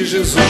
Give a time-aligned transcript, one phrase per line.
[0.00, 0.40] de Jesus.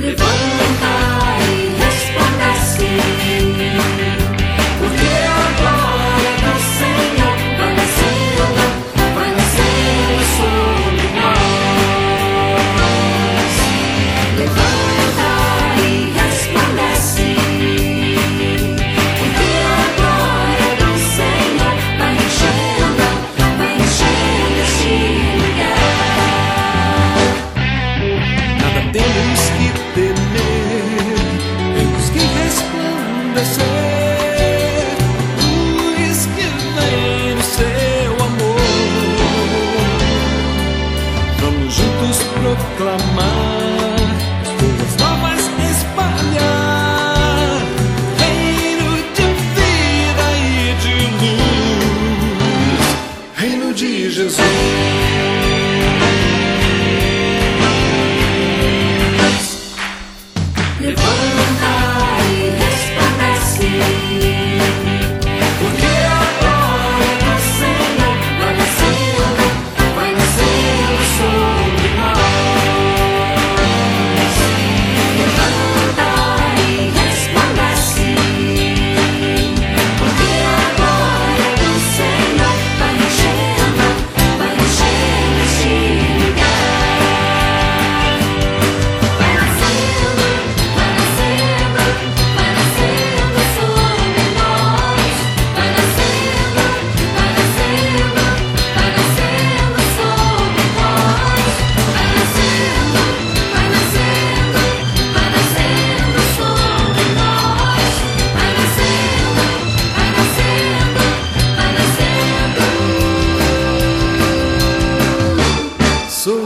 [0.00, 0.92] Levanta
[1.40, 2.86] e resplandece,
[3.76, 4.01] porque
[42.54, 43.61] proclamar,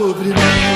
[0.07, 0.66] sobre.